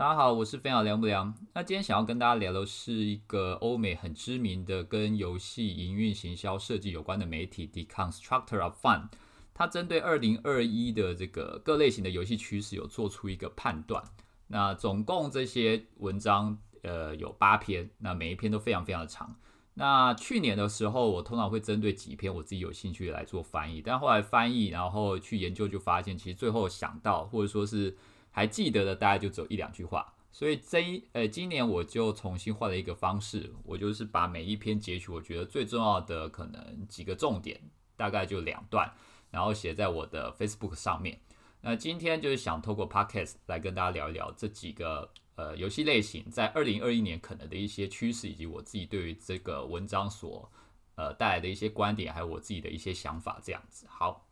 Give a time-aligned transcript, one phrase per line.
[0.00, 1.34] 大家好，我是飞鸟凉不凉。
[1.52, 9.10] 那今天想要跟大家聊的是一个欧美很知名的跟游戏营运、行销、设计有关的媒体 The Constructor of Fun。
[9.52, 14.02] 它针对二零二一的这个各类型的游戏趋势有做出一个判断。
[14.46, 19.36] 那总共这些文章呃有八篇，那每一篇都非常非常的长。
[19.74, 27.94] 那去年的时候，我通常会针对几篇我自己有兴趣来做翻译，但后来翻译然后去研究，就发现其实最后想到或者说是。
[28.30, 37.60] 还记得的大概就只有一两句话，所以这一呃今年我就重新换了一个方式，我就是把每一篇截取我觉得最重要的可能几个重点，
[37.96, 38.92] 大概就两段，
[39.30, 41.20] 然后写在我的 Facebook 上面。
[41.62, 50.50] 那今天就是想透过 Podcast 来跟大家聊一聊这几个呃游戏类型在二零二一年可能的一些趋势，以及我自己对于这个文章所
[50.94, 53.86] 呃带来的一些观点，还有我自己的一些想法这样子。
[53.90, 54.26] 好，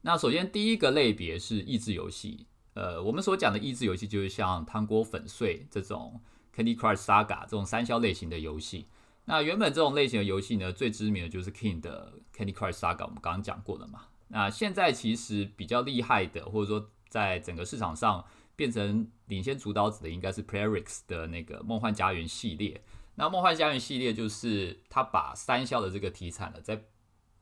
[0.00, 2.46] 那首先第一个类别是益智游戏。
[2.76, 6.20] 呃，我们所讲的益智游戏就是像汤锅粉碎这种
[6.54, 8.86] Candy Crush Saga 这种三消类型的游戏。
[9.24, 14.02] 那原本这种类型的游戏呢，最知名的就是 King 的 Candy Crush Saga，我们刚刚讲过了嘛。
[14.28, 18.22] 那现在其实比较厉害的，或者说在整个市场上
[18.54, 22.82] 变成领先主导者的，应该是 Playrix 的那个梦幻家园系列。
[23.14, 26.84] 那梦幻家园系列就是它把三消的这个题材呢，再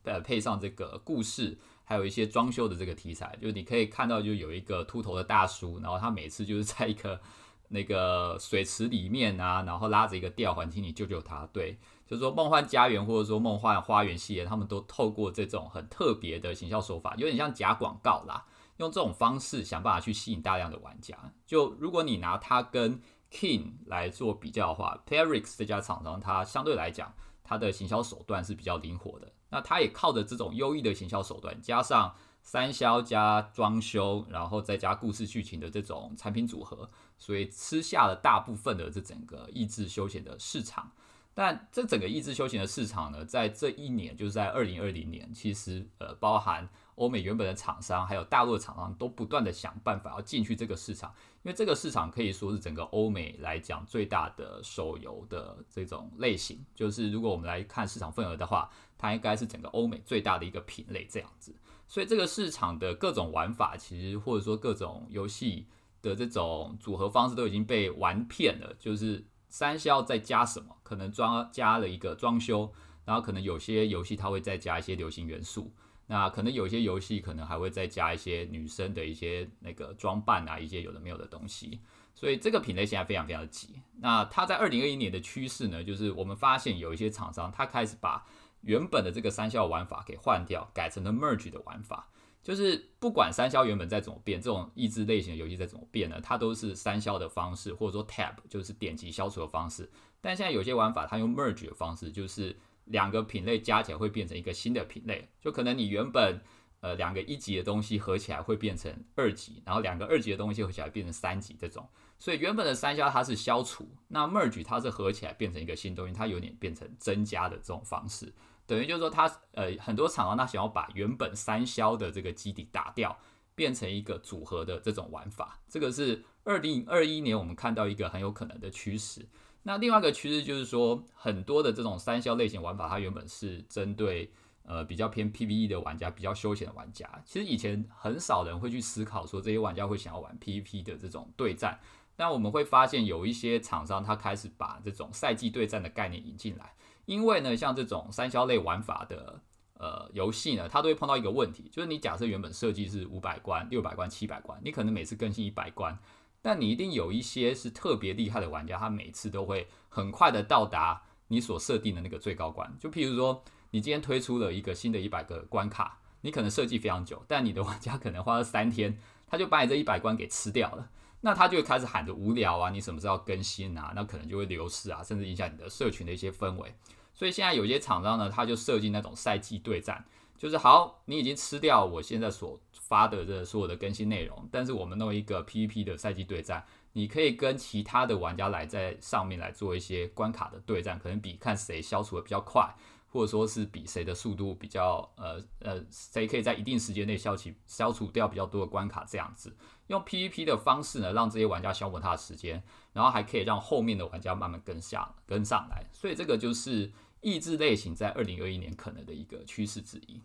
[0.05, 1.59] 呃配上这个故事。
[1.85, 7.21] 还有一些装修的这个题材，就是你可以看到，就有一个秃头的大叔，然后他每次就是在一个
[7.69, 11.47] 那个水池里面啊，然后拉着一个吊环，请你救救他。
[11.53, 18.47] 对，就是说梦幻家园或者说梦幻花园系列，他们都透过这种很特别的行销手法，有点像假广告啦，
[18.79, 21.17] 用这种方式想办法去吸引大量的玩家。
[21.47, 29.33] 就如果你拿它跟 King 来做比较的话，Playrix 这家厂商，它相对来讲，它的行销手段是比较灵活的。
[29.55, 40.91] 那它也靠着这种优异的行销手段，加上三销加装修，然后再加故事剧情的这种产品组合，所以吃下了大部分的这整个益智休闲的市场。
[41.35, 51.13] 但这整个益智休闲的市场呢，在这一年，就是在二零二零年，其实呃，包含欧美原本的厂商，还有大陆的厂商，都不断的想办法要进去这个市场，
[51.43, 56.65] 因为这个市场可以说是整个欧美来讲最大的手游的这种类型。
[56.75, 61.55] 就是如果我们来看市场份额的话，它应该是整个欧美最大的一个品类这样子，
[61.89, 65.67] 所以这个市场的各种玩法，其实或者说各种游戏
[66.01, 68.75] 的这种组合方式都已经被玩遍了。
[68.79, 72.73] 就是三消再加什么，可能装加了一个装修，
[73.05, 75.73] 然后可能有些游戏它会再加一些流行元素，
[76.07, 81.81] 那可能有些游戏可能还会再加一些女生的一些那个装扮啊，一些有的没有的东西。
[82.15, 83.81] 所以这个品类现在非常非常的急。
[84.01, 88.25] 那它在二零二一年的趋势呢，就是我们发现有一些厂商它开始把
[88.61, 92.09] 原本的这个三消玩法给换掉，改成了 merge 的玩法。
[92.43, 99.91] 就是不管三消原本再怎么变，这种益智类型的游戏再怎么变呢，它都是三消的方式，或者说 tab 就是点击消除的方式。
[100.20, 102.55] 但现在有些玩法它用 merge 的方式，就是
[102.86, 105.28] 两个品类加起来会变成一个新的品类。
[105.40, 106.40] 就可能你原本
[106.80, 111.89] 呃两个一级的东西合起来会变成二级，然后两个二级的东西合起来变成三级这种。
[112.18, 118.33] 所以原本的三消它是消除，那 merge 它是合起来变成一个新东西，它有点变成增加的这种方式。
[118.67, 123.18] 等于就是说，它呃很多厂商他想要把原本三消的这个基底打掉，
[123.55, 125.61] 变成一个组合的这种玩法。
[125.68, 129.26] 这个是二零二一年我们看到一个很有可能的趋势。
[129.64, 134.31] 那另外一个趋势就是说，很多的这种三消类型玩法，它原本是针对
[134.62, 137.11] 呃比较偏 PVE 的玩家，比较休闲的玩家。
[137.25, 141.81] 其实以前很少人会去思考说，这些玩家会想要玩 PVP 的这种对战。
[142.14, 146.73] 但我们会发现，有一些厂商他开始把这种赛季对战的概念引进来。
[147.06, 149.41] 因为呢，像这种三消类玩法的
[149.79, 155.99] 呃游戏呢，它都会碰到一个问题，就是你假设原本设计是五百关、六百关、七百关，你可能每次更新一百关，
[156.44, 162.71] 但你一定有一些是特别厉害的玩家，他每次都会很快的到达你所设定的那个最高关。
[162.79, 170.91] 就譬如说，你今天推出了一个新的一百个关卡，你可能设计非常久，但你的玩家可能花了三天，他就把你这一百关给吃掉了，
[171.23, 173.94] 那他就开始喊着无聊啊，你什么时候更新啊？
[173.97, 176.75] 那可能就会流失啊，甚至影响你的社群的一些氛围。
[177.14, 180.05] 所以现在有些厂商呢，他就设计那种赛季对战，
[180.36, 192.75] 就是好，你已经吃掉我现在所发的这所有的更新内容，但是我们弄一个 PVP 的赛季对战，你可以跟其他的玩家来在上面来做一些关卡的对战，可能比看谁消除的比较快，
[193.08, 199.56] 或者说是比谁的速度比较呃呃，谁可以在一定时间内消除消除掉比较多的关卡这样子，
[199.87, 206.92] 用 PVP 的方式呢，让这些玩家消磨他的时间，然后还可以让后面的玩家慢慢跟下跟上来，所以这个就是。
[207.25, 210.21] 益智类型在二零二一年可能的一个趋势之一。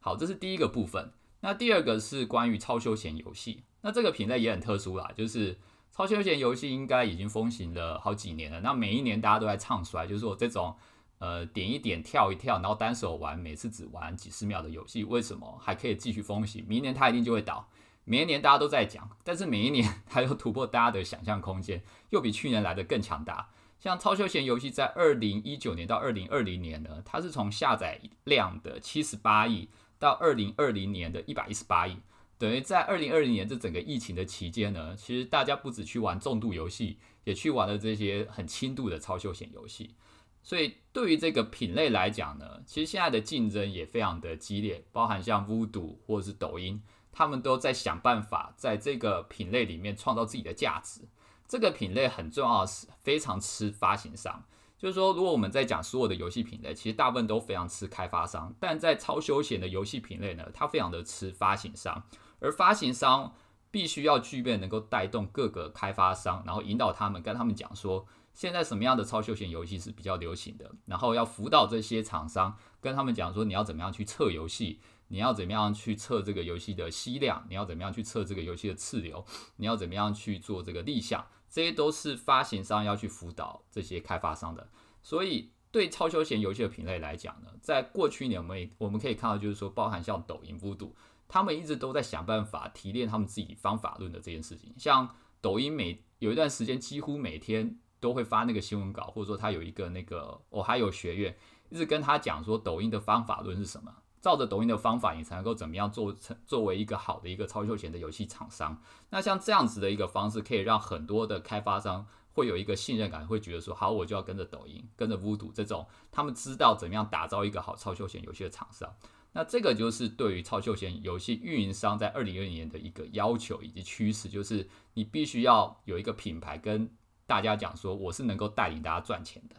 [0.00, 1.10] 好，这是第一个部分。
[1.40, 3.64] 那第二个是关于超休闲游戏。
[3.82, 5.58] 那这个品类也很特殊啦，就是
[5.92, 8.60] 超休闲游戏应该已经风行了好几年了。
[8.60, 10.74] 那每一年大家都在唱衰，就是说这种
[11.18, 16.64] 呃点一点跳一跳，然后单手玩，每次只玩几十秒的游戏，为什么还可以继续风行？
[16.68, 17.68] 明年它一定就会倒。
[18.04, 23.48] 每一年大家都在讲，但是每一年 它又突破大家的想象空间，又比去年来的更强大。
[23.86, 31.96] 像超休闲游戏在二零一九年到二零二零年呢，它是从下载量的七十八亿到二零二零年的一百一十八亿。
[32.36, 39.94] 等于在二零二零年这整个疫情的期间呢，其实大家不止去玩重度游戏，也去玩了这些很轻度的超休闲游戏。
[40.42, 51.02] 所以对于这个品类来讲呢，其实现在的竞争也非常的激烈，包含像 Voodoo 或者是抖音，他们都在想办法在这个品类里面创造自己的价值。
[51.48, 54.44] 这个品类很重要的是非常吃发行商。
[54.78, 62.04] 就是说，如果我们在讲所有的游戏品类，其实大部分都非常吃开发商，但在超休闲的游戏品类呢，它非常的吃发行商。
[62.40, 63.32] 而发行商
[63.70, 79.24] 必须要具备能够带动各个开发商，然后引导他们，跟他们讲说，现在什么样的超休闲游戏是比较流行的，然后要辅导这些厂商，跟他们讲说，你要怎么样去测游戏，你要怎么样去测这个游戏的吸量，你要怎么样去测这个游戏的次流，
[79.56, 84.68] 你要怎么样去做这个立项，这些都是发行商要去辅导这些开发商的。
[85.02, 90.96] 所以，对超休闲游戏的品类来讲呢，在过去一年我们也我们可以看到，就是说，包含像抖音、不赌。
[91.28, 94.72] 他们一直都在想办法提炼他们自己方法论的这件事情。
[94.78, 101.36] 像抖音每有一段时间，几乎每天都会发那个新闻稿，或者说他有一个那个哦，还有学院
[101.68, 103.92] 一直跟他讲说，抖音的方法论是什么？
[104.26, 108.82] 照着抖音的方法，你才能够怎么样做成作为一个好的一个超休闲的游戏厂商。
[109.10, 118.92] 那像这样子的一个方式，可以让很多的开发商会有一个信任感，会觉得说，好，我就要跟着抖音，跟着乌赌这种，他们知道怎么样打造一个好超休闲游戏的厂商。
[119.30, 126.90] 那这个就是对于超休闲游戏运营商在二零二零年的一个要求以及趋势，就是你必须要有一个品牌跟
[127.28, 129.54] 大家讲说，我是能够带领大家赚钱的。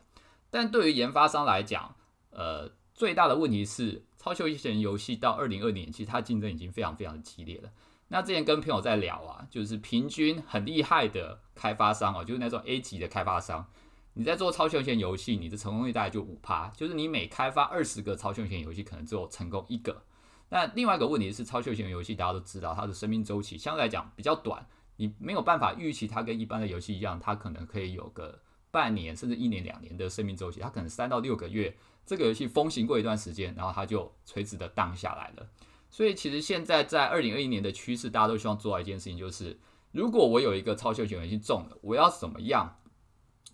[0.49, 1.95] 但对于研发商来讲，
[2.31, 7.69] 呃，最大的问题是超休闲游戏到二零二零年，其实它竞争已经非常非常的激烈了。
[8.07, 13.65] 那之前跟朋友在聊啊，就是平均很厉害的开发商啊，就是那种 A 级的开发商。
[14.13, 20.01] 你在做超休闲游戏，你的成功率大概就五趴，就是你每开发二十个超休闲游戏，可能只有成功一个。
[20.49, 24.65] 那另外一个问题是，超休闲游戏大家都知道，它的生命周期相对来讲比较短，
[24.95, 28.39] 你没有办法预期它跟一般的游戏一样，它可能可以有个
[28.71, 31.77] 半年甚至一年两年的生命周期，它可能三到六个月，
[32.07, 35.47] 这个游戏风行过一段时间，然后它就垂直的荡下来了。
[35.91, 39.59] 所以其实现在在二零二一年的趋势，大家都希望做到一件事情，就是
[39.91, 42.79] 如果我有一个超休闲游戏中了，我要怎么样？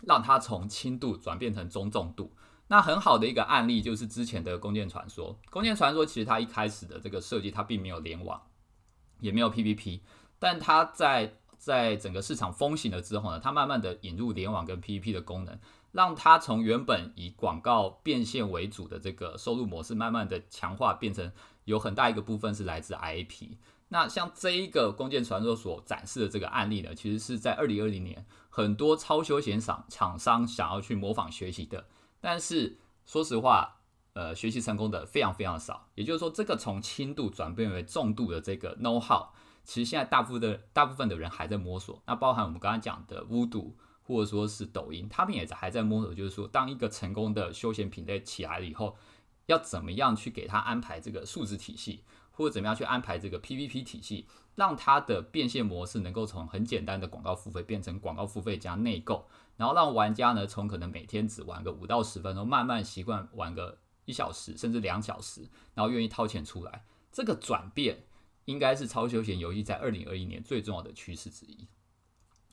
[0.06, 2.36] 让它从轻度转变成中重度，
[2.68, 5.40] 那很好的一个案例就是之前的《弓箭传说》。
[5.50, 8.42] 《弓箭传说》其实它一开始的这个设计，它并没有联网，
[9.22, 10.02] 也没有 PVP，
[10.40, 15.58] 但它在在整个市场风行了之后呢，它慢慢的引入联网跟 PVP 的功能，
[15.94, 21.32] 让它从原本以广告变现为主的这个收入模式，慢慢的强化，变成
[21.64, 23.52] 有很大一个部分是来自 IP。
[23.88, 28.26] 那像这一个《弓箭传说》所展示的这个案例呢，其实是在二零二零年。
[28.50, 31.86] 很多超休闲厂厂商想要去模仿学习的，
[32.22, 33.80] 但是说实话，
[34.14, 35.90] 呃，学习成功的非常非常少。
[35.96, 39.30] 也就是说，这个从轻度转变为重度的这个 know how，
[39.64, 42.02] 其实现在大部分的大部分的人还在摸索。
[42.06, 46.14] 那包含我们刚刚讲的巫毒或者说是抖音，他们也还在摸索。
[46.14, 48.96] 就是说，当一个成功的休闲品类起来了以后，
[49.48, 52.04] 要怎么样去给他安排这个数字体系？
[52.36, 54.26] 或者怎么样去安排这个 PVP 体系，
[54.56, 66.84] 让它的变现模式能够从很简单的广告付费变成广告付费加内购，然后让玩家呢从可能每天只玩个五到十分钟，慢慢习惯玩个一小时甚至两小时，然后愿意掏钱出来。
[67.12, 68.06] 这个转变
[68.46, 71.68] 应该是超休闲游戏在二零二一年最重要的趋势之一。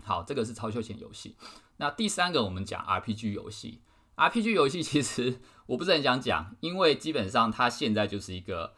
[0.05, 1.37] 好，这个是超休闲游戏。
[1.77, 3.81] 那第三个我们讲 RPG 游戏
[4.17, 8.75] ，RPG 游戏其实我不是很想讲，因为基本上它现在就是一个。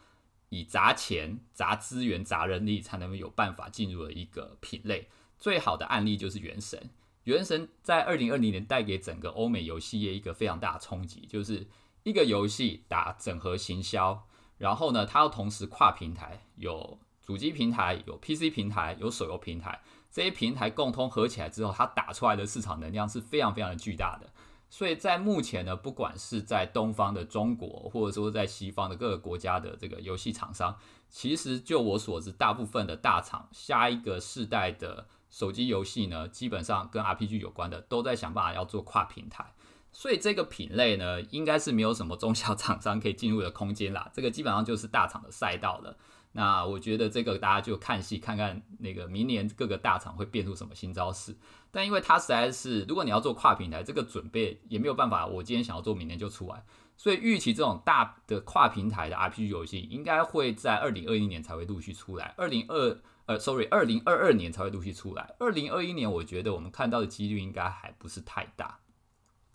[0.49, 5.09] 以砸钱、砸资源、砸人力才能有办法进入的一个品类。
[5.39, 6.79] 最好的案例就是《原神》。
[7.23, 11.67] 《原神》在二零二零年带给整个欧美游戏业一个非常大的冲击，就是
[12.03, 14.27] 一个游戏打整合行销，
[14.59, 19.81] 然后呢，它要同时跨平台，有主机平台、有 PC 平台、有手游平台，
[20.13, 24.29] 这些平台共通合起来之后，它打出来的市场能量是非常非常的巨大的。
[24.69, 30.77] 所以在目前呢，不管是在东方的中国，或者说在西方的各个国家的这个游戏厂商，
[31.09, 39.53] 其实就我所知，大部分的大厂下一个世代的手机游戏呢，基本上跟 RPG 有关的，都在想办法要做跨平台。
[39.91, 44.09] 所以这个品类呢，应该是没有什么中小厂商可以进入的空间啦。
[44.11, 45.97] 这个基本上就是大厂的赛道了。
[46.35, 51.37] 那我觉得这个大家就看戏看看那个明年各个大厂会变出什么新招式。
[51.71, 56.63] 但因为它实在是，如果你要做跨平台，这个准备也没有办法，我今天想要做，明年就出来。
[56.97, 62.33] 所以预期这种大的跨平台的 RPG 游戏，应该会在二零二一年才会陆续出来。
[62.37, 65.35] 二零二呃，sorry，二零二二年才会陆续出来。
[65.39, 68.79] 二零二一年，我觉得我们看到的几率应该还不是太大。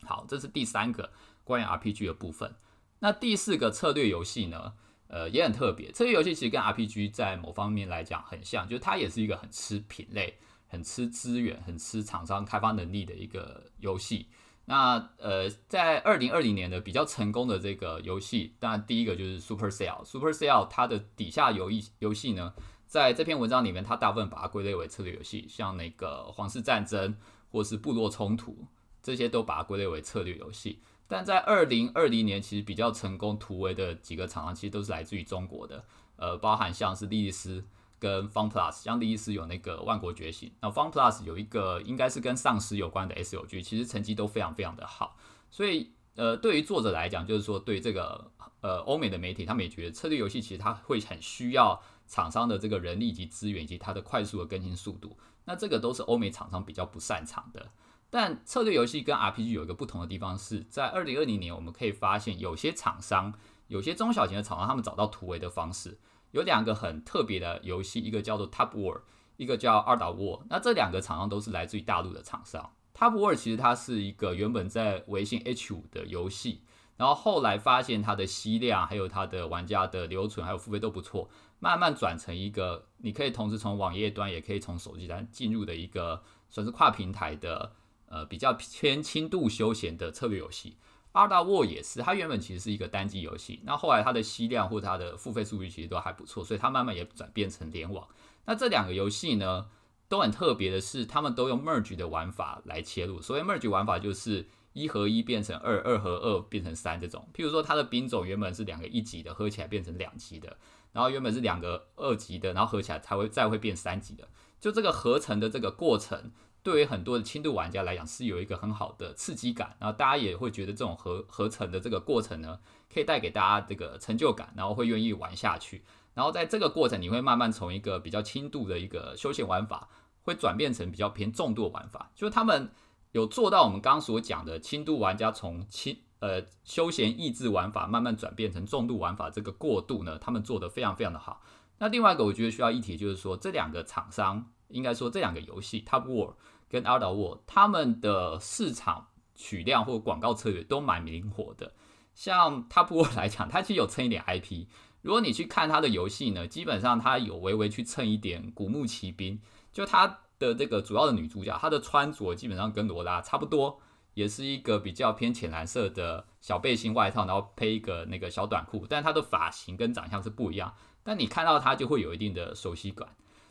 [0.03, 1.13] 好，这是第三个
[1.45, 2.55] 关于 RPG 的部分。
[3.01, 4.75] 那第四个策略游戏呢？
[5.09, 5.91] 呃，也很特别。
[5.91, 14.29] 策略游戏其实跟 RPG 在某方面来讲很像，就是它也是一个很吃品类、很吃资源、很吃厂商开发能力的一个游戏。
[14.67, 20.05] 那呃，在二零二零年的比较成功的这个游戏，当然第一个就是 Supercell。
[20.05, 22.53] Supercell 它的底下游戏游戏呢，
[22.87, 27.17] 在这篇文章里面，它大部分把它归类为策略游戏，像那个皇室战争
[27.51, 28.67] 或是部落冲突，
[29.03, 30.83] 这些都把它归类为策略游戏。
[31.09, 35.85] 但在二零二零年，其实比较成功突围的几个厂商，其实都是来自于中国的，
[36.15, 37.65] 呃，包含像是莉莉丝。
[38.01, 45.17] 跟 Fun Plus，像第一次有那个万国觉醒，那 Fun Plus 有一个应该是跟丧尸有关的 S O G，其实成绩都非常非常的好。
[45.51, 55.17] 所以呃，对于作者来讲，就是说对这个呃欧美的媒体，他们也觉得策略游戏其实它会很需要厂商的这个人力以及资源以及它的快速的更新速度。
[55.47, 57.69] 那这个都是欧美厂商比较不擅长的。
[58.11, 63.35] 但策略游戏跟 R P G 有一个不同的地方是在二零二零年，我们可以发现有些厂商，
[63.67, 65.99] 有些中小型的厂商，他们找到突围的方式。
[66.31, 69.01] 有两个很特别的游戏，一个叫做 Top War，
[69.37, 70.43] 一个叫二岛 War。
[70.51, 72.73] 那这两个厂商都是来自于大陆的厂商。
[72.95, 76.63] Top War 其实它是一个原本在微信 H 五的游戏，
[76.97, 87.73] 然后后来发现它的吸量、还有它的玩家的留存、还有付费都不错，慢慢转成一个你可以同时从网页端也可以从手机端进入的一个算是跨平台的
[88.09, 90.77] 呃比较偏轻度休闲的策略游戏。
[91.13, 98.07] 阿达沃也是，它原本其实是一个单机游戏，那后来它的吸量或者它的付费数据其实都还不错，所以它慢慢也转变成联网。
[98.45, 99.67] 那这两个游戏呢，
[100.07, 103.21] 都很特别的是，他们都用 merge 的玩法来切入。
[103.21, 107.27] 所谓 merge 玩法就是一合一变成二，二合二变成三这种。
[107.35, 110.57] 譬如说，它的兵种原本是两个一级的，合起来变成两级的，
[110.93, 114.29] 然后原本是两个二级的，然后合起来才会再会变三级的。
[114.61, 116.31] 就这个合成的这个过程。
[116.69, 122.61] 对于很多的轻度玩家来讲，是有一个很好的刺激感，然后大家也会觉得这种合合成的这个过程呢，
[122.93, 125.83] 可以带给大家这个成就感，然后会愿意玩下去。
[126.13, 129.89] 然后在这个过程，你会慢慢从一个比较轻度的一个休闲玩法，
[130.25, 132.11] 会转变成比较偏重度玩法。
[132.15, 132.71] 就是他们
[133.13, 141.41] 有做到我们刚刚所讲的轻度玩家从轻呃休闲益智玩法慢慢转变成重度玩法这个过渡呢，他们做得非常非常的好。
[141.79, 144.51] 那另外一个我觉得需要一提就是说，这两个厂商。
[144.71, 146.35] 应该说这两个游戏 Top War
[146.69, 151.73] 跟 Out War，他们的市场取量或广告策略都蛮灵活的。
[152.15, 154.67] 像 Top War 来讲，它其实有蹭一点 IP。
[155.03, 159.41] 如果你去看它的游戏呢，基本上它有微微去蹭一点古墓奇兵。
[159.73, 163.81] 就它的这个主要的女主角，她的穿着基本上跟罗拉差不多，
[164.15, 168.85] 也是一个比较偏浅蓝色的小背心外套，然后配一个那个小短裤。
[168.89, 173.09] 但她的发型跟长相是不一样，但你看到她就会有一定的熟悉感。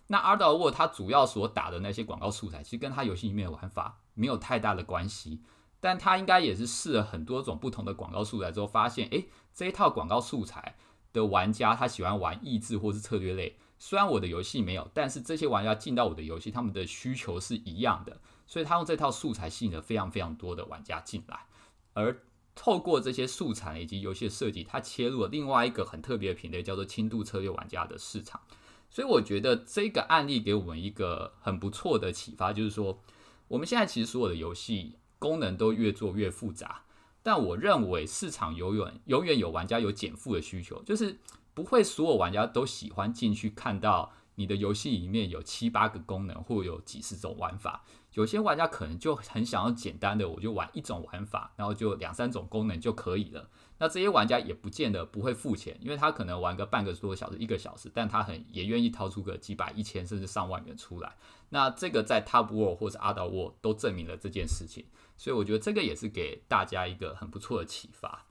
[0.08, 5.42] 那阿道沃他主要所打的那些广告素材，其实跟他游戏里面的玩法没有太大的关系，
[5.80, 10.78] 但他应该也是试了很多种不同的广告素材之后，发现，诶，这一套广告素材
[11.12, 21.46] 的玩家他喜欢玩益智或是策略类，虽然我的游戏没有，但是这些玩家进到我的游戏，他们的需求是一样的，所以他用这套素材吸引了非常非常多的玩家进来，
[21.94, 22.22] 而
[22.56, 28.40] 透过这些素材以及游戏的设计，他切入了另外一个很特别的品类，叫做轻度策略玩家的市场。
[28.90, 33.00] 所以我觉得这个案例给我们一个很不错的启发，就是说，
[33.48, 36.84] 我们现在其实所有的游戏功能都越做越复杂，
[37.22, 41.20] 但我认为市场永远永远有玩家有减负的需求，就是
[41.54, 47.84] 不会所有玩家都喜欢进去看到你的游戏里面有七八个功能或有几十种玩法。
[48.14, 53.50] 有些玩家可能就很想要简单的，我就玩一种玩法，然后就两三种功能就可以了。
[53.80, 61.16] 那这些玩家也不见得不会付钱，因为他可能玩个半个多小时、一个小时，但他很也愿意掏出个几百、一千甚至上万元出来。
[61.50, 68.26] 那这个在 Top War 或者 Other War 都证明了这件事情，所以我觉得这个也是给大家一个很不错的启发。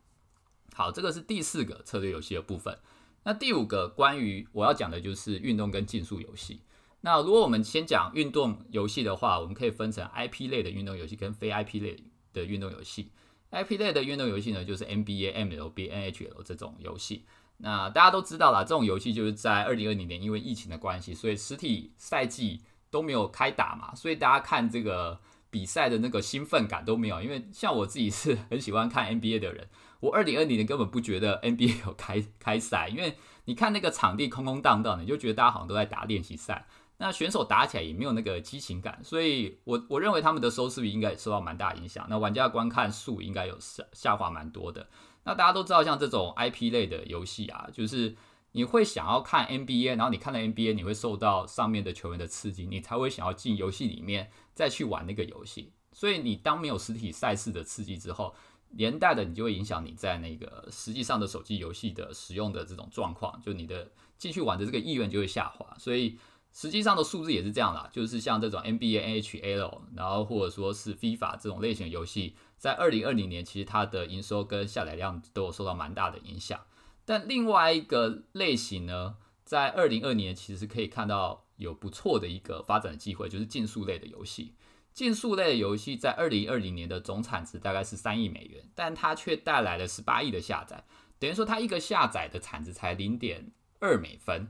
[0.75, 2.79] 好，这个是第四个策略游戏的部分。
[3.23, 6.61] 那第五个关于我要讲的就是运动跟竞速游戏。
[7.01, 13.11] 那如果我们先讲运动游戏的话，我们可以分成 IP 类的运动游戏跟非 IP 类的运动游戏。
[13.51, 17.25] IP 类的运动游戏呢，就是 NBA、MLB、NHL 这种游戏。
[17.59, 22.61] 那大家都知道啦，这种游戏就是在二零二零年因为疫情的关系，所以实体赛季
[22.91, 27.23] 都没有开打嘛，所以大家看这个比赛的那个兴奋感都没有。
[27.23, 29.69] 因为像我自己是 很喜欢看 NBA 的人，
[30.01, 36.67] 我二零二零年根本不觉得 NBA 有开开赛，因为你看那个场地空空荡荡的，你就觉得大家好像都在打练习赛。
[36.99, 42.07] 那选手打起来也没有那个激情感，所以我我认为他们的收视率应该也受到蛮大影响。
[42.09, 44.89] 那玩家观看数应该有下下滑蛮多的。
[45.25, 48.17] 那大家都知道，像这种 IP 类的游戏啊，就是
[48.53, 55.73] 你会想要看 NBA，然后你看了 NBA，你会受到上面的球员的刺激，你才会想要进游戏里面再去玩那个游戏。
[55.93, 58.35] 所以你当没有实体赛事的刺激之后，
[58.71, 65.77] 连带的你就会影响你在那个实际上的手机游戏的使用的这种状况，就你的继续玩的这个意愿就会下滑。
[65.79, 66.19] 所以。
[66.57, 76.59] 实际上的数字也是这样啦，就是像这种 NBA、NHL，然后或者说是 FIFA 这种类型的游戏，在二零二零年其实它的营收跟下载量都有受到蛮大的影响。
[77.05, 84.55] 但另外一个类型呢，在二零二年其实可以看到有不错的一个发展的机会，就是竞速类的游戏。
[84.95, 90.83] 竞速类的游戏在二零二零年的总产值大概是三亿美元，但它却带来了十八亿的下载，
[91.19, 94.49] 等于说它一个下载的产值才零点二美分。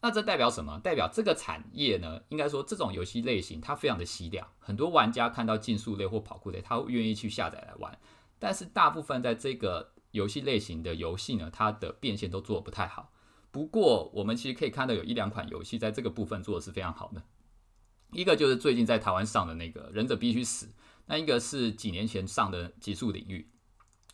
[0.00, 0.78] 那这代表什么？
[0.78, 2.20] 代表这个产业呢？
[2.28, 7.98] 应该说这种游戏类型它非常的稀量，很多玩家看到竞速类或跑酷类，他会愿意去下载来玩。
[8.38, 13.12] 但是大部分在这个游戏类型的游戏呢，它的变现都做的不太好。
[13.50, 17.22] 不过我们其实可以看到有一两款游戏在这个部分做的是非常好的。
[18.12, 20.66] 一个就是最近在台湾上的那个《忍者必须死》，
[21.06, 23.50] 那一个是几年前上的《极速领域》。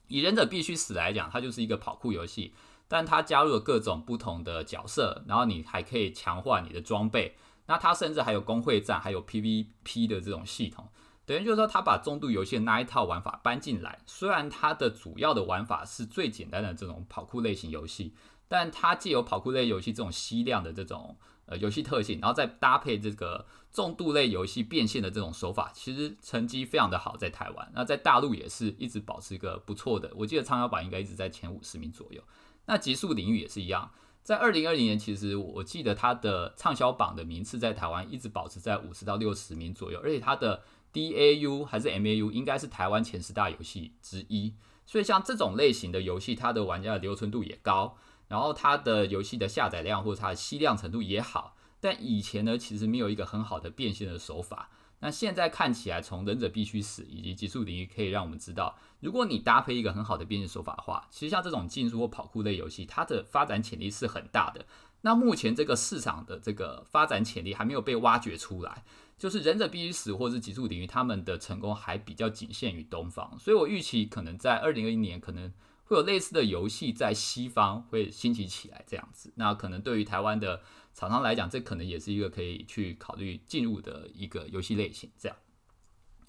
[0.08, 2.54] 以《忍者必须死》来讲，它就是一个跑酷游戏。
[2.94, 7.36] 但它加入了各种不同的角色，然后你还可以强化你的装备。
[7.66, 10.86] 那它甚至还有工会战，还有 PVP 的这种系统。
[11.26, 13.98] 等于就是说，它把重度游戏的那一套玩法搬进来。
[14.06, 18.14] 虽然它的主要的玩法是最简单的这种跑酷类型游戏，
[18.46, 27.72] 但它既有跑酷类游戏这种吸量的这种呃游戏特性，然后再搭配这个重度类游戏变现的这种手法，其实成绩非常的好，在台湾。
[27.74, 32.22] 那在大陆也是一直保持一个不错的，我记得畅销榜应该一直在前五十名左右。
[32.66, 33.90] 那极速领域也是一样，
[34.22, 44.54] 在二零二零年，其实我记得它的畅销榜的名次在台湾一直保持在五十到六十名左右，而且它的 DAU 还是 MAU 应该是台湾前十大游戏之一。
[44.86, 47.96] 所以像这种类型的游戏，它的玩家的留存度也高，
[48.28, 51.56] 然后它的游戏的下载量或者它的吸量程度也好。
[51.80, 54.70] 但以前呢，其实没有一个很好的变现的手法。
[55.00, 64.64] 那现在看起来，从忍者必须死以及极速领域，可以让我们知道，如果你搭配一个很好的变现手法的话，其实像这种竞速或跑酷类游戏，它的发展潜力是很大的。
[65.02, 68.82] 那目前这个市场的这个发展潜力还没有被挖掘出来，
[69.18, 75.52] 就是忍者必须死或是极速领域，他们的成功还比较仅限于东方，所以我预期可能在二零二一年可能
[75.84, 79.30] 会有类似的游戏在西方会兴起起来这样子。
[79.36, 80.62] 那可能对于台湾的。
[80.94, 85.10] 厂商来讲，这可能也是一个可以去考虑进入的一个游戏类型。
[85.18, 85.36] 这样，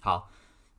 [0.02, 0.32] 好，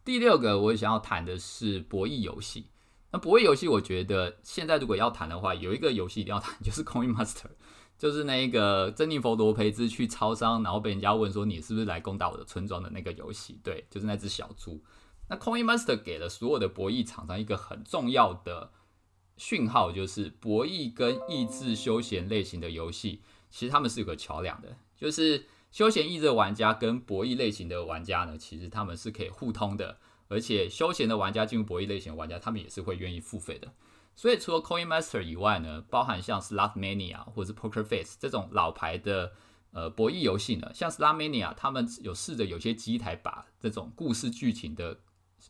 [0.05, 2.67] 第六个我想要谈的是博弈游戏。
[3.13, 7.47] 那博弈游戏，我觉得现在如果要谈的话，有一个游戏一定要谈，就是 Coin Master，
[7.97, 13.61] 就是那一个珍妮佛罗培兹去超商，然后被人家问说你是不是来攻打我的村庄的那个游戏。
[13.63, 14.83] 对，就是那只小猪。
[15.29, 18.73] 那 Coin Master 给了所有的博弈厂商一个很重要的
[19.37, 23.23] 讯号，就是博弈跟益智休闲类型的游戏。
[23.51, 33.73] 其实他们是有个桥梁的，就是休闲益智玩家跟博弈类型的玩家呢，其实他们是可以互通的，而且休闲的玩家进入博弈类型的玩家，他们也是会愿意付费的。
[34.15, 39.33] 所以除了 Coin Master 以外呢，包含像 Slot Mania 或者是 Poker Face 这种老牌的
[39.73, 45.01] 呃博弈游戏呢，像 Slot Mania 他们有试着有些机台把这种故事剧情的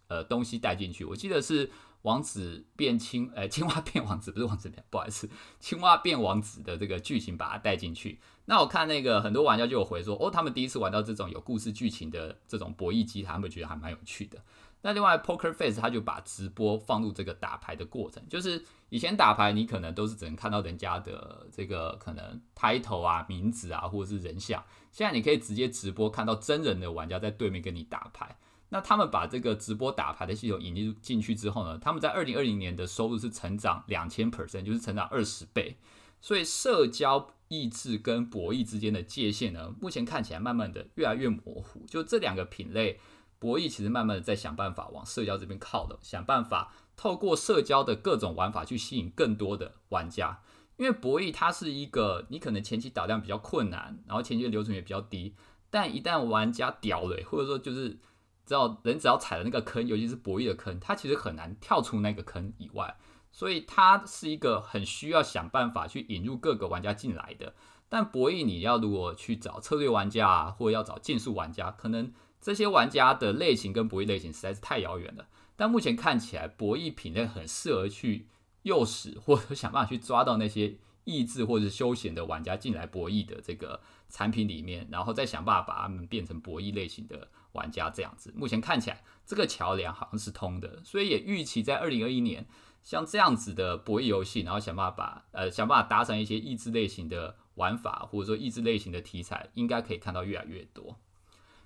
[0.09, 1.71] 呃东西带进去，我记得是。
[2.07, 8.21] 王子变青，呃，青蛙变王子不是王子变，不好意思，青蛙变王子的这个剧情把它带进去。
[8.45, 14.39] 那我看那个很多玩家就有回说，哦，他们第一次玩到这种有故事剧情的这种博弈机，他们觉得还蛮有趣的。
[14.83, 28.37] 那另外 Poker Face 他就把直播放入这个打牌的过程，就是以前打牌你可能都是只能看到人家的这个可能 title 啊、名字啊或者是人像，现在你可以直接直播看到真人的玩家在对面跟你打牌。
[28.69, 35.77] 那他们把这个直播打牌的系统引入进去之后呢，他们在二零二零年的收入是成长两千 percent，就是成长二十倍。
[36.21, 41.85] 所以社交意志跟博弈之间的界限呢，目前看起来慢慢的越来越模糊。
[41.87, 42.99] 就这两个品类，
[43.39, 50.43] 博弈其实慢慢的在想办法往社交这边靠了，想办法透过社交的各种玩法去吸引更多的玩家。
[50.79, 55.35] 因为博弈它是一个你可能前期打量比较困难，然后前期的流程也比较低，
[55.71, 57.99] 但一旦玩家屌了，或者说就是
[58.47, 62.97] 知道人只要踩了那个坑，尤其是博弈的坑，他其实很难跳出那个坑以外，
[63.33, 67.55] 所以它是一个很需要想办法去引入各个玩家进来的。
[67.89, 75.27] 但博弈你要如果去找策略玩家啊，或者要找竞速玩家，可能这些玩家的类型跟博弈类型实在是太遥远了。
[75.57, 78.29] 但目前看起来，博弈品类很适合去
[78.63, 88.33] 诱使或者想办法去抓到那些意志或者休闲的玩家进来博弈的这个产品里面，然后再想办法把他们变成博弈类型的玩家这样子。
[88.37, 92.47] 目前看起来这个桥梁好像是通的，所以也预期在二零二一年，
[92.85, 100.97] 像这样子的博弈游戏，然后想办法把呃想办法搭上一些益智类型的玩法，或者说益智类型的题材，应该可以看到越来越多。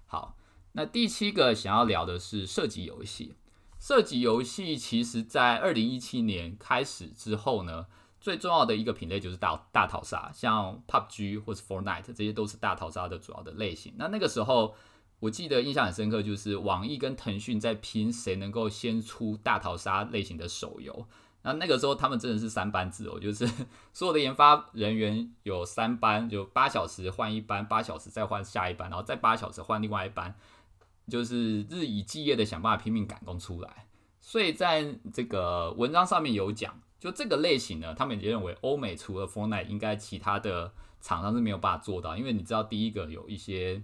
[0.07, 0.37] 好，
[0.73, 3.35] 那第七个想要聊的是射击游戏。
[3.79, 7.87] 射击游戏其实，在二零一七年开始之后呢，
[8.21, 13.95] 最重要的一个品类就是大大逃杀，像 PUBG 或者 Fortnite 这些都是大逃杀的主要的类型。
[13.97, 14.75] 那那个时候，
[15.21, 21.07] 我记得印象很深刻，就是网易跟腾讯在拼谁能够先出大逃杀类型的手游。
[21.43, 23.49] 那那个时候他们真的是三班制哦，就是
[23.95, 30.35] 所有的研发人员有三班，就八小时换一班，八小时再换下一班，然后再八小时换另外一班。
[31.09, 33.89] 就是日以继夜的想办法拼命赶工出来，
[34.21, 43.83] 所以在这个文章上面有讲，就这个类型呢，他们也认为欧美除了 f o r n i t e 应该其他的厂商是没有办法做到，因为你知道第一个有一些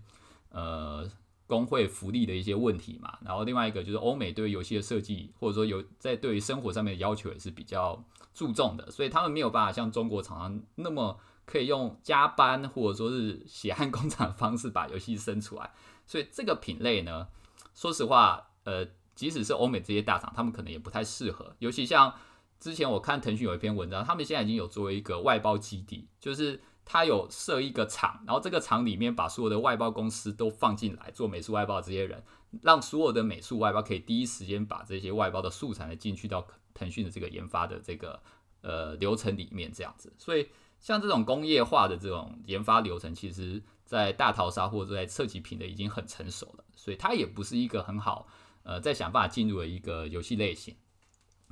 [0.50, 1.10] 呃
[1.46, 8.02] 工会福利的一些问题嘛，然后另外一个就是欧美对于游戏的设计或者说有在对于生活上面的要求也是比较
[8.34, 15.70] 注重的，所以他们没有办法像中国厂商那么可以用加班或者说是血汗工厂的方式把游戏生出来。
[16.04, 17.28] 所以这个品类呢，
[17.74, 21.54] 说实话，呃，即使是欧美这些大厂，他们可能也不太适合。
[21.60, 22.12] 尤其像
[22.58, 32.24] 之前我看腾讯有一篇文章，他们现在已经有作为一个外包基地，就是他有设一个厂，然后这个厂里面把所有的外包公司都放进来做美术外包，这些人
[32.62, 38.22] 让所有的美术外包可以第一时间把这些外包的素材呢进去到腾讯的这个研发的这个
[38.62, 40.10] 呃流程里面，这样子。
[40.16, 40.48] 所以
[40.80, 43.62] 像这种工业化的这种研发流程，其实。
[43.86, 48.26] 在大逃杀或者在射击品的已经很成熟了，所以它也不是一个很好
[48.64, 50.74] 呃在想办法进入的一个游戏类型。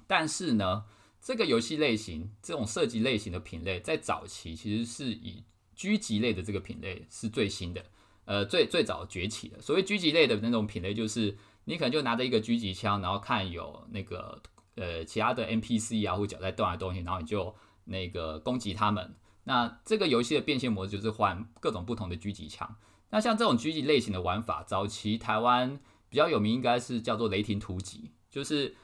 [0.08, 0.82] 但是呢，
[1.24, 5.42] 这个游戏类型这种射击类型的品类，在早期其实是以
[5.74, 7.82] 狙击类的这个品类是最新的，
[8.26, 9.58] 呃最最早崛起的。
[9.58, 11.34] 所谓狙击类的那种品类，就是
[11.64, 14.42] 你可能就拿着一个狙击枪，然后看有那个
[14.74, 19.16] 呃其他的 NPC 啊或者脚在动的东西，然后你就那个攻击他们。
[19.44, 22.76] 那这个游戏的变现模式就是换各种不同的狙击枪。
[23.08, 28.10] 那像这种狙击类型的玩法，早期台湾比较有名，应该是叫做雷霆突击。
[28.30, 28.74] 就是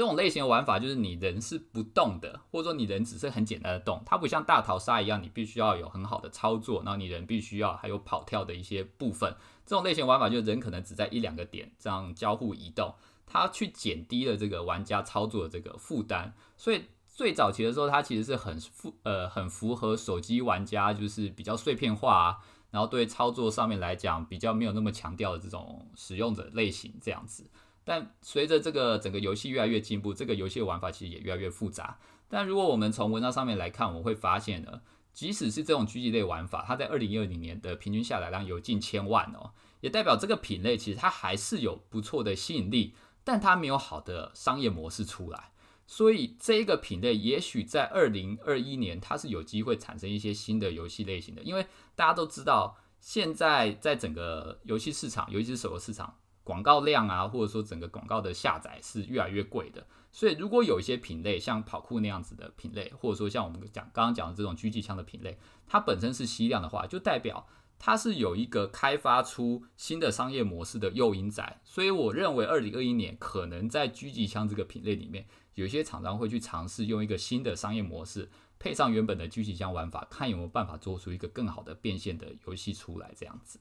[0.00, 9.36] 这种类型的玩法，就是你人是不动的，或者说你人只是很简单的动，它不像大逃杀一样，你必须要有很好的操作，然后你人必须要还有跑跳的一些部分。
[9.66, 12.94] 这种类型玩法，就人可能只在一两个点这样交互移动，
[13.26, 16.84] 它去减低了这个玩家操作的这个负担，所以。
[17.12, 22.38] 最早期的时候，它其实是很符呃很符合手机玩家，就是比较碎片化，啊
[22.70, 27.50] 然后对操作上面来讲比较没有那么强调的这种使用者类型这样子。
[27.90, 31.98] 但随着这个整个游戏越来越进步，这个游戏的玩法其实也越来越复杂。
[32.28, 39.50] 但如果我们从文章上面来看，我们会发现呢，即使是这种狙击类玩法，它在二零二零年的平均下载量有近千万哦，
[39.80, 45.50] 也代表这个品类其实它还是有不错的吸引力，但它没有好的商业模式出来。
[45.88, 56.19] 所以这一个品类也许在二零二一年，它是有机会产生一些新的游戏类型的，因为大家都知道，现在在整个游戏市场，尤其是手游市场，
[56.50, 59.86] 广告量啊，或者说整个广告的下载是越来越贵的。
[60.10, 67.46] 所以如果有一些品类，像跑酷那样子的品类，或者说像我们讲刚刚讲的这种狙击枪的品类，它本身是吸量的话，就代表
[67.78, 71.60] 它是有一个开发出新的商业模式的诱因在。
[71.62, 75.24] 所以我认为二零二一年可能在狙击枪这个品类里面。
[75.54, 83.12] 有些厂商会去尝试用一个新的商业模式，配上原本的狙击枪玩法，看有没有办法做出一个更好的变现的游戏出来。
[83.16, 83.60] 这样子，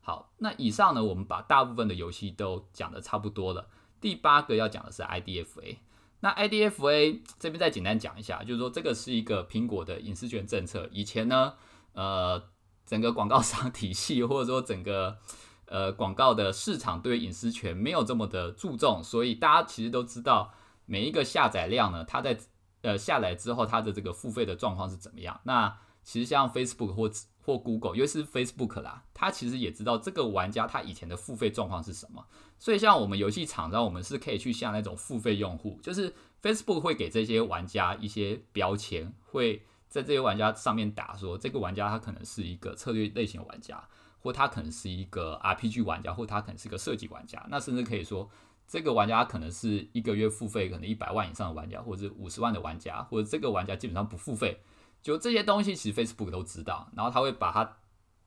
[0.00, 3.68] 好，那以上呢，我们把大部分的游戏都讲的差不多了。
[4.00, 5.76] 第八个要讲的是 IDFA。
[6.20, 10.88] 那 IDFA 这边再简单讲一下，就是说这个是一个苹果的隐私权政策。
[10.92, 11.54] 以前呢，
[11.92, 12.42] 呃，
[12.84, 15.18] 整个广告商体系或者说整个
[15.66, 20.52] 呃广告的市场对隐私权没有这么的注重，所以大家其实都知道。
[20.86, 22.36] 每一个下载量呢，它在
[22.82, 25.40] 呃下载之后，它的这个付费的状况是怎么样？
[25.44, 27.08] 那其实像 Facebook 或
[27.42, 32.26] 或 Google，尤其是 Facebook 啦，它其实也知道这个玩家他以前的付费状况是什么。
[32.58, 43.82] 所以像我们游戏厂商，我们是可以去下那种付费用户，就是 Facebook 会给这些玩家一些标签，会在这些玩家上面打说，这个玩家他可能是一个策略类型玩家，
[44.20, 47.46] 或他可能是一个 RPG 玩家，或他可能是一个设计玩家。
[47.50, 48.30] 那甚至可以说。
[48.72, 54.60] 这个玩家可能是一个月付费可能一百万以上的玩家，或者是五十万的玩家，或者这个玩家基本上不付费，
[55.02, 57.78] 就这些东西其实 Facebook 都知道，然后他会把它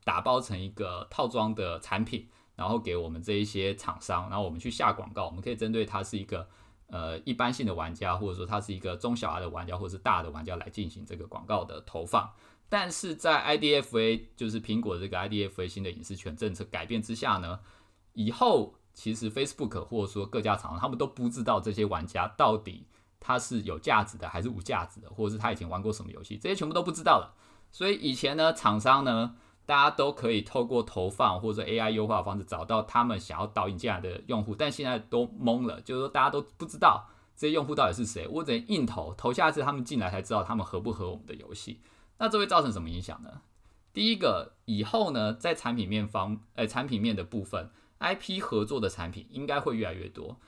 [0.04, 6.48] 打包成一个套装的产品，然后给我们这一些厂商，然后我们去下广告，我们可以针对它是一个
[6.88, 12.32] 呃一般性的玩家，或者说它是一个中小额的玩家，或者是大的玩家来进行这个广告的投放。
[12.70, 17.60] 但是在 IDFA 就是苹果这个 IDFA 新的隐私权政策改变之下呢，
[18.14, 22.88] 以后其实 Facebook 或者说各家厂商他们都不知道这些玩家到底
[23.24, 27.34] 他是有价值的还是无价值的，或者是他以前玩过什么游戏，这些全部都不知道了。
[27.72, 41.80] 所以以前呢，厂商呢，大家都可以透过投放或者 AI 优化的方式找到他们想要导引进来的用户，但现在都懵了，就是说大家都不知道这些用户到底是谁，我只能硬投，投下次他们进来才知道他们合不合我们的游戏。
[42.20, 43.42] 那这会造成什么影响呢？
[43.92, 50.40] 第一个，以后呢，在产品面方，呃，产品面的部分，IP 合作的产品应该会越来越多。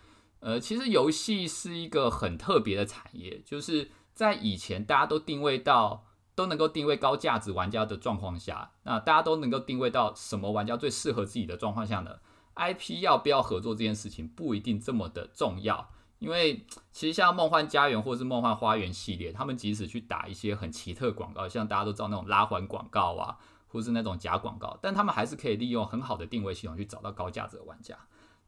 [0.46, 6.06] 呃，其实游戏是一个很特别的产业，就是在以前大家都定位到
[6.36, 12.18] 都能够定位高价值玩家的状况下，那大家都能够定位到什么玩家最适合自己的状况下呢
[12.56, 15.90] ？IP 要不要合作这件事情不一定这么的重要。
[16.20, 23.36] 因为其实像梦幻家园或是梦幻花园系列，他们即使去打一些很奇特广告，像大家都知道那种拉环广告啊，
[23.68, 27.98] 或是那种假广告，但他们还是可以利用很好的定位系统去找到高价值的玩家。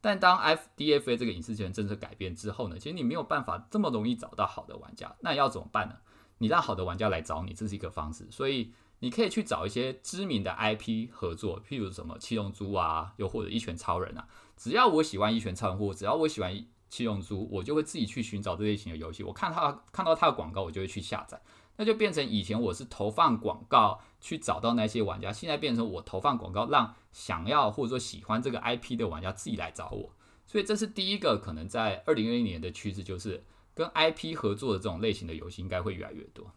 [0.08, 5.96] 但当 FDFA 这个隐私权政策改变之后呢，其实你没有办法这么容易找到好的玩家，那要怎么办呢？
[6.38, 8.26] 你让好的玩家来找你，这是一个方式。
[8.32, 14.26] 所以你可以去找一些知名的 IP 合作，譬如什么七龙珠啊，又或者一拳超人啊。
[14.56, 16.66] 只要我喜欢一拳超人，或只要我喜欢。
[16.90, 19.22] 七龙珠，我就会自己去寻找这类型的游戏。
[19.22, 21.38] 我看他看到他的广告，我就会去下载。
[21.76, 30.12] 那就变成以前我是投放广告去找到那些玩家，现在变成我投放广告让想要或者说喜欢这个 IP 的玩家自己来找我。
[30.46, 36.52] 所以这是第一个可能在二零二一年的趋势，就是跟 IP 合作的这种类型的游戏应该会越来越多。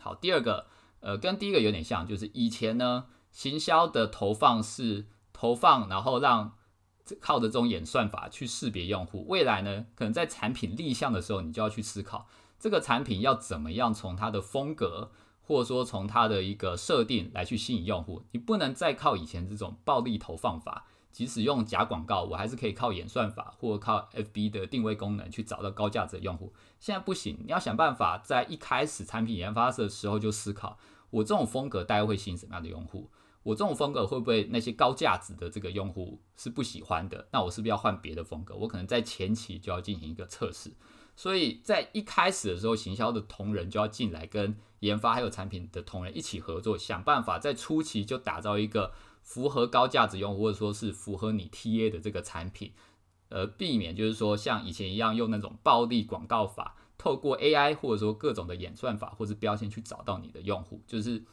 [0.00, 0.66] 好，第二个，
[0.98, 6.56] 呃，跟第一个有点像，就是以前呢，行销的投放是投放，然后让
[7.20, 12.26] 靠着这种演算法去识别用户，未来呢，可能在产品立项的时候，你就要去思考
[12.58, 15.12] 这个产品要怎么样从它的风格，
[15.48, 18.22] 或者说从它的一个设定来去吸引用户。
[18.32, 26.52] 你不能再靠以前这种暴力投放法，即使用假广告，我还是可以靠演算法或靠 FB 的定位功能去找到高价值的用户。
[26.78, 33.10] 现在不行，你要想办法在一开始产品研发的时候就思考，我这种风格大概会吸引什么样的用户。
[33.44, 37.26] 我这种风格会不会那些高价值的这个用户是不喜欢的？
[37.32, 38.54] 那我是不是要换别的风格？
[38.54, 40.74] 我可能在前期就要进行一个测试。
[41.18, 48.92] 所以在一开始的时候，行销的同仁就要进来跟研发还有产品的同仁一起合作，想办法在初期就打造一个
[49.24, 52.72] 符合高价值用户或者说是符合你 TA 的这个产品，
[53.30, 61.24] 呃，避免就是说像以前一样用那种暴力广告法，透过 AI 或者说各种的演算法或者标签去找到你的用户，就是。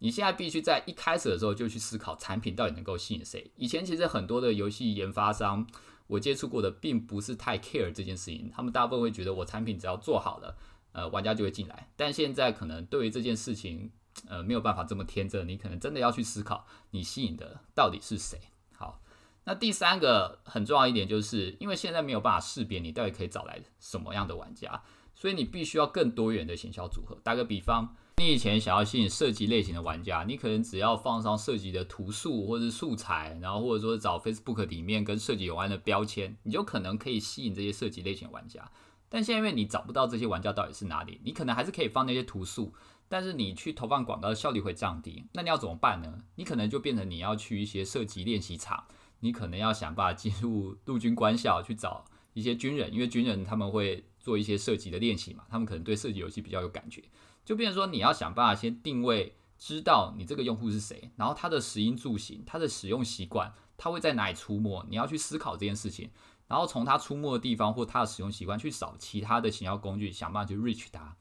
[0.00, 3.50] 你现在必须在一开始的时候就去思考产品到底能够吸引谁。
[3.56, 5.66] 以前其实很多的游戏研发商，
[6.06, 10.56] 我接触过的并不是太 care 这件事情，他们大部分会觉得我产品只要做好了，
[10.92, 11.90] 呃，玩家就会进来。
[11.96, 13.90] 但现在可能对于这件事情，
[14.28, 18.38] 呃，没有办法这么天真，你可能真的要去思考你吸引的到底是谁。
[18.76, 19.00] 好，
[19.44, 24.82] 那第三个很重要一点就是，因为现在没有办法识别你到底可以找来什么样的玩家，
[25.14, 27.18] 所以你必须要更多元的行销组合。
[27.22, 27.96] 打个比方。
[28.16, 38.70] 你以前想要吸引射击类型的玩家，你可能只要放上射击的图素或者素材，然后或者说找 Facebook 里面跟射击有关的标签，你就可能可以吸引这些射击类型的玩家。
[39.08, 42.72] 但现在因为你找不到这些玩家到底是哪里，你可能还是可以放那些图素，
[43.08, 45.24] 但是你去投放广告的效率会降低。
[45.32, 46.20] 那你要怎么办呢？
[46.36, 48.84] 你可能就变成你要去一些射击练习场，
[49.20, 57.02] 你可能要想办法进入陆军官校去找一些军人，因为军人他们会做一些射击的练习嘛，他们可能对射击游戏比较有感觉。
[57.44, 66.10] 就变成说，你要想办法先定位，知道你这个用户是谁，然后他的食衣住行，他的使用习惯，他会在哪里出没，你要去思考这件事情，
[66.48, 71.16] 然后从他出没的地方或他的使用习惯去找其他的行销工具，想办法去 reach 他。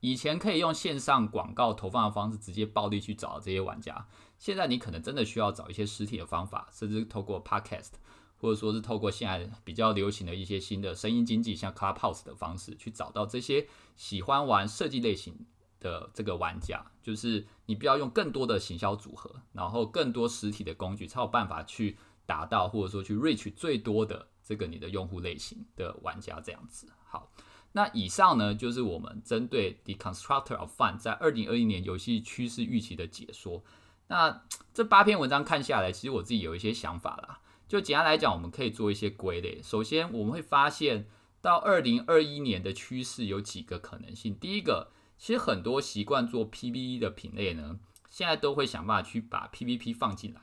[0.00, 4.06] 以前可以用线上广告投放的方式直接暴力去找这些玩家，
[4.38, 7.92] 现在你可能真的需要找一些实体的方法，甚至透过 podcast，
[8.36, 15.46] 或者说是透过现在比较流行的一些新的声音经济，像 Clubhouse 的方式，去找到这些喜欢玩设计类型。
[15.84, 26.90] 的这个玩家，就是你不要用更多的行销组合，然后更多实体的工具，才有办法去达到或者说去 reach 最多的这个你的用户类型的玩家这样子。
[27.06, 27.30] 好，
[27.72, 33.62] 那以上呢就是我们针对 The Constructor of Fun 在二零二一年游戏趋势预期的解说。
[34.08, 34.42] 那
[34.72, 37.40] 这八篇文章看下来，其实我自己有一些想法啦。
[37.68, 39.60] 就简单来讲，我们可以做一些归类。
[39.62, 41.06] 首先，我们会发现
[41.42, 44.34] 到二零二一年的趋势有几个可能性。
[44.34, 44.92] 第一个。
[45.16, 50.40] 其实很多习惯做 PVE 的品类呢，现在都会想办法去把 PVP 放进来。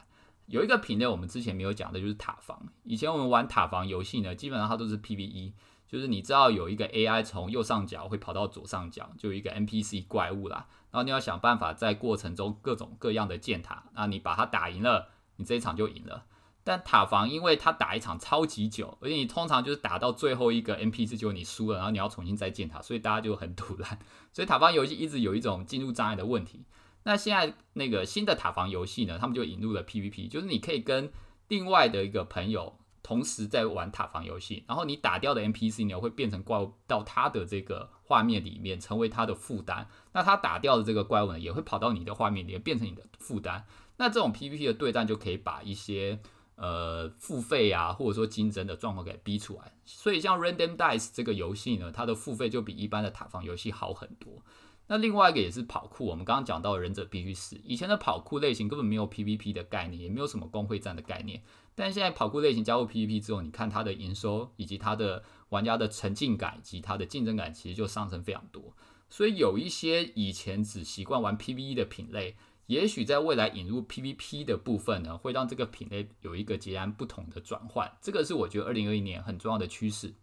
[0.47, 2.67] 有一个品类我们之前没有讲的，就是塔防。
[2.84, 5.53] 以前我们玩塔防游戏呢，基本上它都是 PVE，
[5.88, 16.25] 就是你知道有一个 AI 从右上角会跑到左上角，就有一个 NPC 怪物啦，然后你要想办法在过程中各种各样的建塔，那你把它打赢了，你这一场就赢了。
[16.63, 24.00] 但塔防因为它打一场超级久，而且你通常就是打到最后一个 NPC 就你输了，然后你要重新再建塔，所以大家就很堵烂。
[24.32, 26.65] 所以塔防游戏一直有一种进入障碍的问题。
[27.04, 31.12] 那现在那个新的塔防游戏呢，他们就引入了 PVP，就是你可以跟
[31.47, 32.78] 另外的一个朋友。
[33.04, 39.89] 同时在玩塔防游戏，然后你打掉的 NPC 呢会变成怪物到他的这个画面里面，成为他的负担。
[40.13, 43.65] 那他打掉的这个怪物呢，也会跑到你的画面里面，变成你的负担。
[43.97, 46.19] 那这种 PVP 的对战就可以把一些
[46.62, 49.74] 呃付费啊，或者说竞争的状况给逼出来。
[49.84, 54.43] 所以像 Random Dice 这个游戏呢，它的付费就比一般的塔防游戏好很多。
[54.86, 61.41] 那另外一个也是跑酷，我们刚刚讲到忍者必须死，以前的跑酷类型根本没有 PVP 的概念，也没有什么工会战的概念。
[61.74, 68.76] 但现在跑酷类型加入 PVP 之后，你看它的营收以及它的玩家的沉浸感以及它的竞争感，其实就上升非常多。
[69.10, 72.36] 所以有一些以前只习惯玩 PVE 的品类，
[72.67, 77.91] 也许在未来引入 PVP 的部分呢，会让这个品类有一个截然不同的转换。
[78.02, 80.13] 这个是我觉得二零二一年很重要的趋势。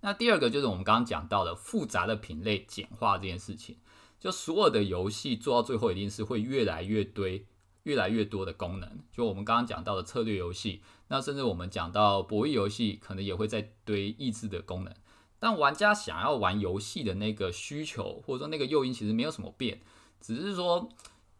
[0.00, 3.76] 那第二个就是我们刚刚讲到的复杂的品类简化这件事情，
[4.18, 7.46] 就所有的游戏做到最后一定是会越来越堆、
[7.84, 8.98] 越来越多的功能。
[9.12, 14.92] 就我们刚刚讲到的策略游戏，那甚至我们讲到博弈游戏，可能也会在堆益智的功能。
[15.38, 19.80] 但玩家想要玩游戏的那个需求或者说那个诱因其实没有什么变，
[20.20, 20.88] 只是说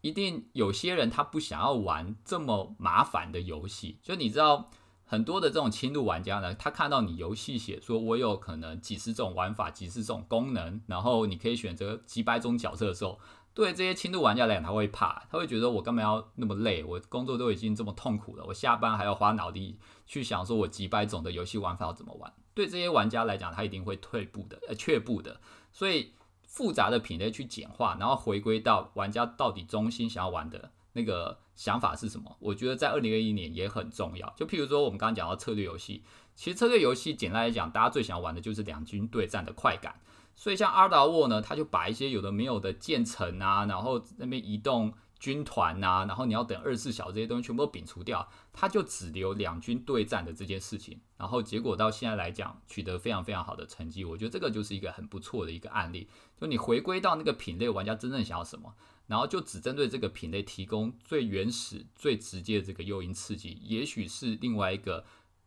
[0.04, 3.98] 一定有些人他不想要玩这么麻烦的游戏。
[4.02, 4.70] 就你知道。
[5.06, 13.20] 很多的这种轻度玩家呢，他看到你游戏写说我有可能几十种玩法、几十种功能，然后你可以选择几百种角色的时候，
[13.52, 16.82] 对这些轻度玩家来讲，他会怕，他会觉得我干嘛要那么累？
[16.82, 22.32] 我工作都已经这么痛苦了，我下班还要花脑力去想说我几百种的游戏玩法要怎么玩？
[22.54, 25.38] 对这些玩家来讲，他一定会退步的，呃，却步的。
[25.70, 26.12] 所以
[26.54, 30.70] 复杂的品类去简化，然后回归到玩家到底中心想要玩的。
[30.92, 32.36] 那个想法是什么？
[32.38, 34.32] 我觉得在二零二一年也很重要。
[34.36, 36.04] 就譬如说，我们刚刚讲到策略游戏，
[36.36, 40.00] 其实策略游戏简单来讲，大家最想要玩的就是两军对战的快感。
[40.36, 51.00] 所以像阿达沃呢，他就把一些有的没有的建成啊，然后那边移动军团呐，然后你要等二十四小时这些东西全部都摒除掉，他就只留两军对战的这件事情。
[51.16, 54.04] 然后结果到现在来讲，取得非常非常好的成绩。
[54.04, 56.08] 我觉得这个就是一个很不错的一个案例。
[56.44, 58.74] 就你回归到那个品类，玩家真正想要什么？
[59.06, 65.06] 然后就只针对这个品类提供最原始、最直接的这个诱因刺激，也许是另外一个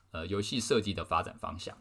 [0.09, 1.77] 呃游戏设计的发展方向。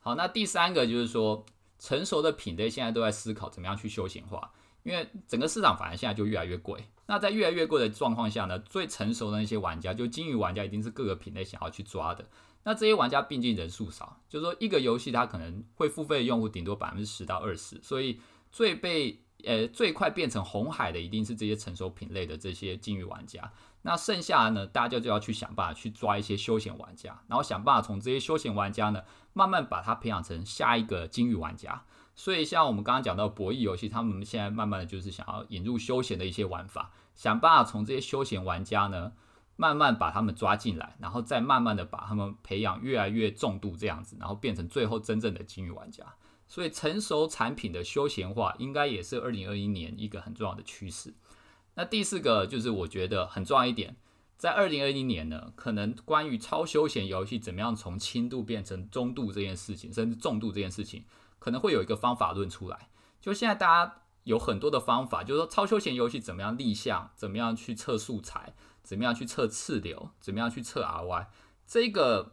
[0.00, 1.44] 好，那第三个就是说，
[1.78, 4.52] 成熟的品类现在都在思考怎么样去休闲化，
[4.84, 6.86] 因为整个市场反而现在就越来越贵。
[7.06, 12.26] 那在越来越贵的状况下呢，最成熟的那些玩家，就金鱼玩家，一定是各个品类想要去抓的。
[12.64, 18.20] 那这些玩家毕竟人数少，就是说一个游戏它可能会付费的用户顶多百分之十到二十，所以
[18.56, 23.52] 最被呃，最快变成红海的一定是这些成熟品类的这些金鱼玩家。
[23.82, 29.02] 那剩下呢，大家就要去想办法去抓一些休闲玩家，然后想办法从这些休闲玩家呢，
[29.34, 31.84] 慢慢把它培养成下一个金鱼玩家。
[32.14, 39.12] 所以，像我们刚刚讲到博弈游戏，他们现在慢慢的就是想要引入休闲的一些玩法，想办法从这些休闲玩家呢，
[39.56, 46.04] 慢慢把他们抓进来，然后再慢慢的把他们培养越来越重度这样子，然后变成最后真正的金鱼玩家。
[46.48, 51.14] 所以，成熟产品的休闲化应该也是二零二一年一个很重要的趋势。
[51.74, 53.96] 那第四个就是我觉得很重要一点，
[54.38, 61.04] 在二零二一年呢，可能关于超休闲游戏怎么样从轻度变成中度这件事情，甚至重度这件事情，
[61.38, 62.88] 可能会有一个方法论出来。
[63.20, 71.26] 就现在大家有很多的方法，就是说超休闲游戏怎么样立项，怎么样去测素材，怎么样去测次流，怎么样去测 RY，
[71.66, 72.32] 这个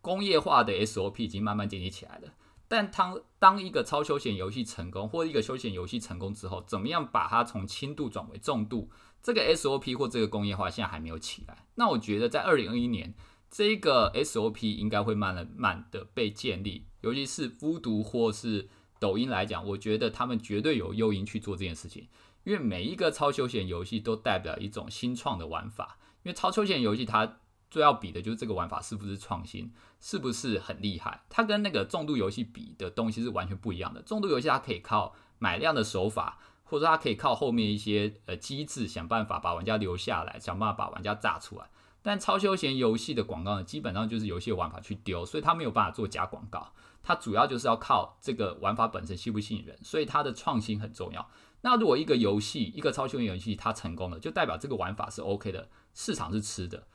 [0.00, 2.34] 工业化的 SOP 已经慢慢建立起来了。
[2.72, 8.88] 但当当一个超休闲游戏成功，或一个休闲游戏成功之后，怎么样把它从轻度转为重度？
[9.22, 11.66] 这个 SOP 或这个工业化现在还没有起来。
[11.74, 13.12] 那我觉得在二零二一年，
[13.50, 16.86] 这个 SOP 应该会慢慢慢的被建立。
[17.02, 22.08] 尤其是孤独或是抖音来讲，我觉得他们绝对有诱因去做这件事情。
[22.44, 25.98] 因为每一个超休闲游戏都代表一种新创的玩法。
[26.22, 27.40] 因为超休闲游戏它
[27.72, 29.72] 最要比的就是这个玩法是不是创新。
[30.04, 31.22] 是不是很厉害？
[31.30, 34.02] 它跟那个重度游戏比的东西是完全不一样的。
[34.02, 41.70] 重度游戏它可以靠买量的手法，或者它可以靠后面一些呃机制想办法把玩家留下来，想办法把玩家炸出来。
[42.02, 46.72] 但超休闲游戏的广告呢，基本上就是游戏玩法去丢，所以它没有办法做假广告。
[47.04, 51.30] 它主要就是要靠这个玩法本身吸不吸引人，所以它的创新很重要。
[51.60, 56.88] 那如果一个游戏一个超休闲游戏它成功了，就代表这个玩法是 OK 的，市场是吃的。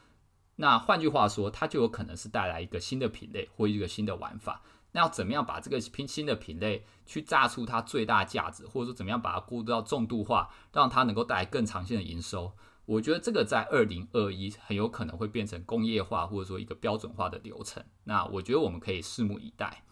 [0.58, 4.62] 那换句话说，它就有可能是带来一个新的品类或一个新的玩法。
[4.92, 12.54] 那要怎么样把这个拼新的品类去榨出它最大价值，或者说怎么样把它过渡到重度化，让它能够带来更长线的营收？
[12.86, 17.84] 我觉得这个在二零二一很有可能会变成工业化，或者说一个标准化的流程。
[18.06, 19.84] 那我觉得我们可以拭目以待。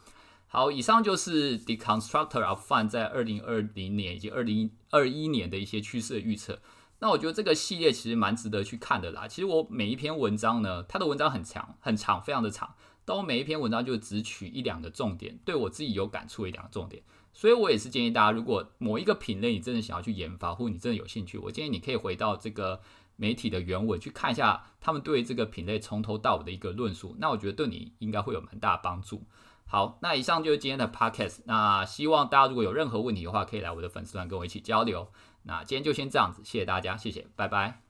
[0.47, 6.59] 好，以上就是 The Constructor of Fun 在二零二零年以及二零二一年的一些趋势预测。
[6.99, 9.27] 那我觉得这个系列其实蛮值得去看的啦。
[9.27, 12.75] 其实我每一篇文章呢，它的文章很长，很长，非常的长。
[13.03, 17.03] 但我每一篇文章就只取一两个重点，对我自己有感触一两个重点。
[17.33, 22.81] 所以我也是建议大家，如果某一个品类你真的想要去研发，或你真的有兴趣，我建议你可以回到这个
[23.17, 27.15] 媒体的原文去看一下他们对这个品类从头到尾的一个论述。
[27.19, 29.23] 那我觉得对你应该会有蛮大的帮助。
[29.67, 31.39] 好，那以上就是今天的 podcast。
[31.45, 35.07] 那希望大家如果有任何问题的话，可以来我的粉丝团跟我一起交流。
[35.45, 37.84] 那今天就先这样子，谢谢大家，谢谢，拜拜。